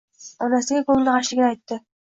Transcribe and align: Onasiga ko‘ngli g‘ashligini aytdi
Onasiga 0.45 0.81
ko‘ngli 0.89 1.07
g‘ashligini 1.13 1.49
aytdi 1.53 1.83